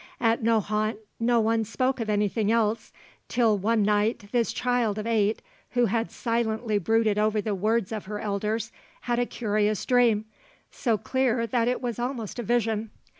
[0.19, 2.91] At Nohant no one spoke of anything else,
[3.27, 5.43] till one night this child of eight,
[5.73, 10.25] who had silently brooded over the words of her elders, had a curious dream,
[10.71, 12.89] so clear that it was almost a vision.